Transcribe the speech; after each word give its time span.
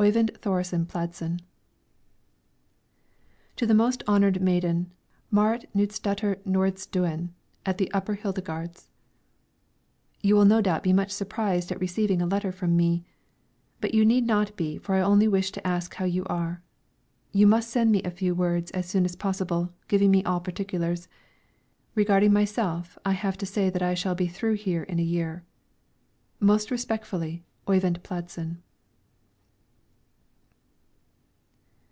OYVIND 0.00 0.30
THORESEN 0.40 0.86
PLADSEN. 0.86 1.40
TO 3.56 3.66
THE 3.66 3.74
MOST 3.74 4.04
HONORED 4.06 4.40
MAIDEN, 4.40 4.92
MARIT 5.32 5.68
KNUDSDATTER 5.74 6.38
NORDISTUEN 6.44 7.34
AT 7.66 7.78
THE 7.78 7.90
UPPER 7.90 8.14
HEIDEGARDS: 8.14 8.90
You 10.22 10.36
will 10.36 10.44
no 10.44 10.60
doubt 10.60 10.84
be 10.84 10.92
much 10.92 11.10
surprised 11.10 11.72
at 11.72 11.80
receiving 11.80 12.22
a 12.22 12.26
letter 12.26 12.52
from 12.52 12.76
me; 12.76 13.06
but 13.80 13.92
you 13.92 14.04
need 14.04 14.24
not 14.24 14.56
be 14.56 14.78
for 14.78 14.94
I 14.94 15.00
only 15.00 15.26
wish 15.26 15.50
to 15.50 15.66
ask 15.66 15.92
how 15.96 16.04
you 16.04 16.24
are. 16.26 16.62
You 17.32 17.48
must 17.48 17.68
send 17.68 17.90
me 17.90 18.00
a 18.04 18.10
few 18.12 18.36
words 18.36 18.70
as 18.70 18.86
soon 18.86 19.04
as 19.04 19.16
possible, 19.16 19.72
giving 19.88 20.12
me 20.12 20.22
all 20.22 20.38
particulars. 20.38 21.08
Regarding 21.96 22.32
myself, 22.32 22.96
I 23.04 23.14
have 23.14 23.36
to 23.38 23.46
say 23.46 23.68
that 23.68 23.82
I 23.82 23.94
shall 23.94 24.14
be 24.14 24.28
through 24.28 24.54
here 24.62 24.84
in 24.84 25.00
a 25.00 25.02
year. 25.02 25.42
Most 26.38 26.70
respectfully, 26.70 27.42
OYVIND 27.66 28.04
PLADSEN. 28.04 28.62